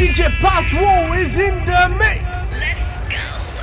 [0.00, 2.24] DJ PatWhoo is in the mix.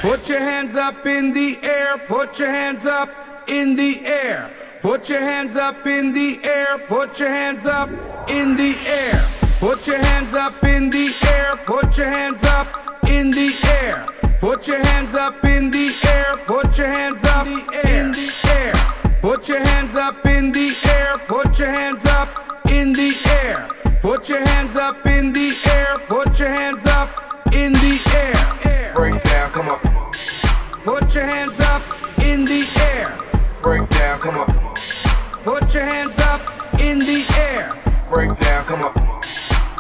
[0.02, 3.10] Put your hands up in the air, put your hands up
[3.48, 4.52] in the air.
[4.84, 7.90] Put your hands up in the air, put your hands up
[8.30, 9.20] in the air.
[9.60, 12.68] Put your hands up in the air, put your hands up
[13.08, 14.06] in the air.
[14.40, 18.74] Put your hands up in the air, put your hands up in the air.
[19.22, 22.30] Put your hands up in the air, put your hands up
[22.70, 23.68] in the air.
[24.02, 25.98] Put your hands up in the air,
[26.38, 27.10] put your hands up
[27.52, 28.94] in the air.
[28.94, 29.82] Break down, come up.
[30.84, 31.82] Put your hands up
[32.20, 33.18] in the air.
[33.64, 34.78] Break down, come up.
[35.44, 37.76] Put your hands up in the air.
[38.12, 38.94] Break down, come up.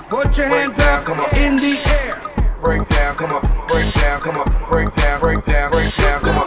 [0.10, 2.20] Put your hands up in the air.
[2.60, 3.68] Break down, come up.
[3.68, 4.70] Break down, come up.
[4.72, 6.47] Break down, break down, break down, come up.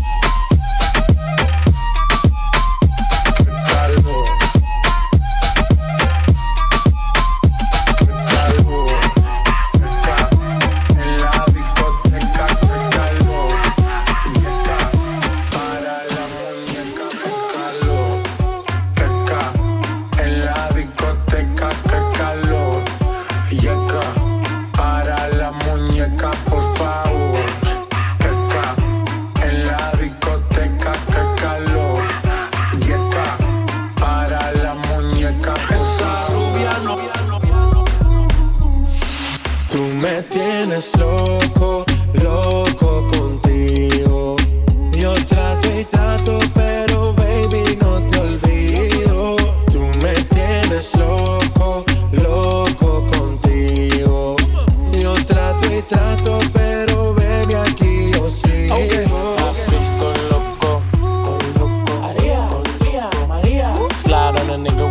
[40.97, 44.35] loco, loco contigo.
[44.93, 49.35] Yo trato y trato, pero baby no te olvido.
[49.71, 54.35] Tú me tienes loco, loco contigo.
[54.99, 58.75] Yo trato y trato, pero baby aquí yo sigo.
[59.69, 60.81] Pisco loco,
[61.59, 62.01] loco.
[62.01, 62.47] Maria,
[62.79, 63.73] Maria, Maria.
[64.01, 64.90] Slide on a nigga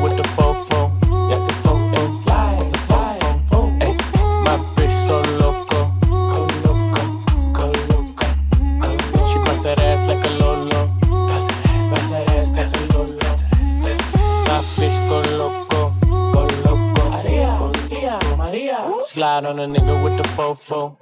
[18.51, 18.85] Maria.
[19.05, 20.97] Slide on a nigga with the fofo.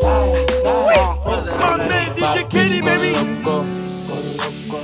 [0.00, 1.20] Slide, slide.
[1.60, 3.12] My man, DJ Kenny, baby.
[3.12, 3.62] Loco.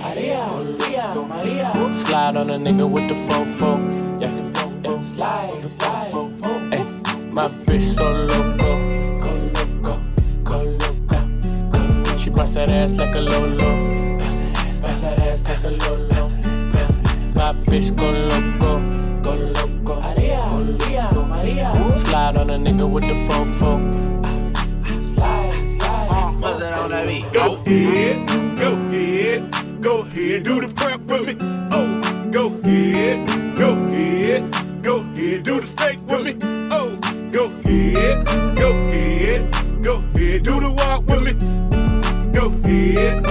[0.03, 1.73] Maria, Maria, Maria.
[2.05, 3.71] Slide on a nigga with the fofo.
[4.21, 5.03] Yeah, yeah.
[5.03, 6.13] slide, slide.
[6.75, 6.85] Ay,
[7.33, 8.71] my bitch so loco.
[9.25, 9.95] Go loco,
[10.45, 12.19] go loco.
[12.19, 14.19] She bust that ass like a lolo.
[14.19, 16.29] Bust that ass, bust that ass like a lolo.
[17.35, 18.90] My bitch go loco.
[22.81, 23.95] nigga with the fofo.
[25.05, 26.09] Slide, slide.
[26.11, 27.33] Uh, what's that on that beat?
[27.33, 27.63] Go oh.
[27.67, 28.29] ahead,
[28.59, 31.37] go ahead, go ahead, do the prep with me.
[31.73, 33.29] Oh, go ahead,
[33.59, 36.37] go ahead, go ahead, do the steak with me.
[36.73, 36.99] Oh,
[37.33, 42.33] go ahead, go ahead, go ahead, do the walk with me.
[42.33, 43.30] Go ahead.